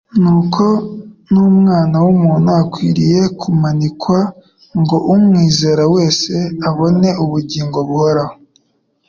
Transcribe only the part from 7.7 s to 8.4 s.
buhoraho.